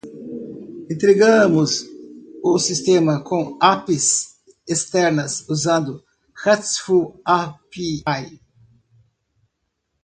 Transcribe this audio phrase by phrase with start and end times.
[0.89, 1.85] Integramos
[2.43, 4.35] o sistema com APIs
[4.67, 6.03] externas usando
[6.43, 8.41] RESTful API.